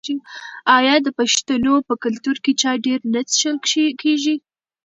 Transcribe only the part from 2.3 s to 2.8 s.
کې چای